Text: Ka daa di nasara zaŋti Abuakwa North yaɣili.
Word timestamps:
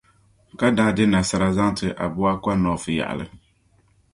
Ka 0.59 0.67
daa 0.77 0.91
di 0.97 1.05
nasara 1.11 1.49
zaŋti 1.57 1.87
Abuakwa 2.05 2.53
North 2.63 2.87
yaɣili. 2.97 3.25